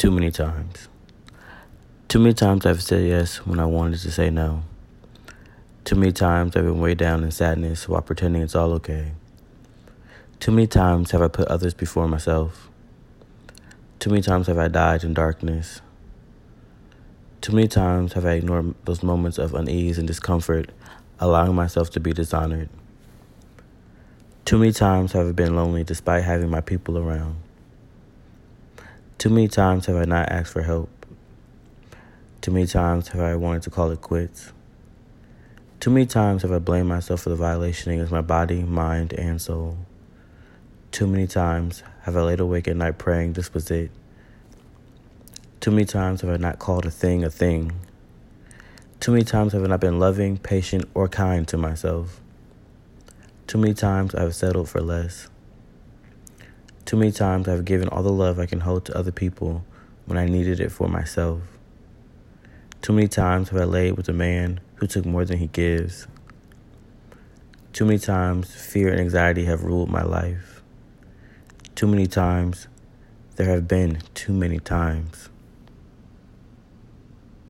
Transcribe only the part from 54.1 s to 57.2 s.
I have settled for less. Too many